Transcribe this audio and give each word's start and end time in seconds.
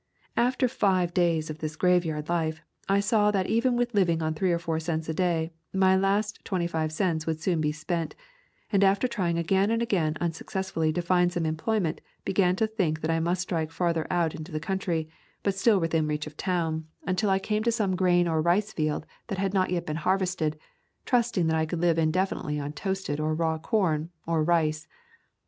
After 0.35 0.67
five 0.67 1.13
days 1.13 1.51
of 1.51 1.59
this 1.59 1.75
graveyard 1.75 2.27
life 2.27 2.59
I 2.89 2.99
saw 2.99 3.29
that 3.29 3.45
even 3.45 3.77
with 3.77 3.93
living 3.93 4.23
on 4.23 4.33
three 4.33 4.51
or 4.51 4.57
four 4.57 4.79
cents 4.79 5.07
a 5.09 5.13
day 5.13 5.51
my 5.73 5.95
last 5.95 6.43
twenty 6.43 6.65
five 6.65 6.91
cents 6.91 7.27
would 7.27 7.39
soon 7.39 7.61
be 7.61 7.71
spent, 7.71 8.15
and 8.71 8.83
after 8.83 9.07
trying 9.07 9.37
again 9.37 9.69
and 9.69 9.79
again 9.79 10.15
unsuc 10.15 10.45
cessfully 10.45 10.91
to 10.95 11.03
find 11.03 11.31
some 11.31 11.45
employment 11.45 12.01
began 12.25 12.55
to 12.55 12.65
think 12.65 13.01
that 13.01 13.11
I 13.11 13.19
must 13.19 13.43
strike 13.43 13.69
farther 13.69 14.07
out 14.09 14.33
into 14.33 14.51
the 14.51 14.59
country, 14.59 15.07
but 15.43 15.53
still 15.53 15.77
within 15.79 16.07
reach 16.07 16.25
of 16.25 16.35
town, 16.35 16.87
until 17.03 17.27
[78] 17.29 17.43
Camping 17.43 17.43
among 17.43 17.43
the 17.43 17.43
Tombs 17.43 17.45
I 17.45 17.47
came 17.47 17.63
to 17.63 17.71
some 17.71 17.95
grain 17.95 18.27
or 18.27 18.41
rice 18.41 18.73
field 18.73 19.05
that 19.27 19.37
had 19.37 19.53
not 19.53 19.69
yet 19.69 19.85
been 19.85 19.97
harvested, 19.97 20.57
trusting 21.05 21.45
that 21.45 21.55
I 21.55 21.67
could 21.67 21.79
live 21.79 21.99
indefinitely 21.99 22.59
on 22.59 22.73
toasted 22.73 23.19
or 23.19 23.35
raw 23.35 23.59
corn, 23.59 24.09
or 24.25 24.43
rice. 24.43 24.87